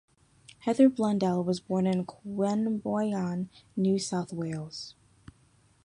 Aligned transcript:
Heather 0.61 0.89
Blundell 0.89 1.43
was 1.43 1.59
born 1.59 1.85
in 1.85 2.07
Queanbeyan, 2.07 3.49
New 3.77 3.99
South 3.99 4.33
Wales. 4.33 4.95